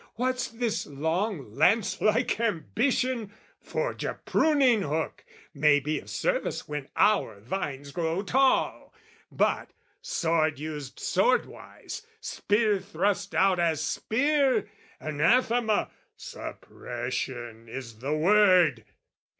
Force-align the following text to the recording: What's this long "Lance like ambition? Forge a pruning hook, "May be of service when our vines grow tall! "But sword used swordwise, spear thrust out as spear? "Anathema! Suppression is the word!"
What's 0.15 0.47
this 0.47 0.87
long 0.87 1.53
"Lance 1.53 2.01
like 2.01 2.39
ambition? 2.39 3.31
Forge 3.59 4.03
a 4.03 4.15
pruning 4.15 4.81
hook, 4.81 5.23
"May 5.53 5.79
be 5.79 5.99
of 5.99 6.09
service 6.09 6.67
when 6.67 6.87
our 6.95 7.39
vines 7.39 7.91
grow 7.91 8.23
tall! 8.23 8.95
"But 9.31 9.69
sword 10.01 10.57
used 10.57 10.97
swordwise, 10.99 12.03
spear 12.19 12.79
thrust 12.79 13.35
out 13.35 13.59
as 13.59 13.79
spear? 13.85 14.67
"Anathema! 14.99 15.91
Suppression 16.17 17.69
is 17.69 17.99
the 17.99 18.15
word!" 18.17 18.85